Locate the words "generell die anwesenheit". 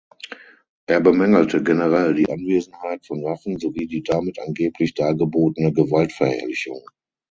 1.61-3.05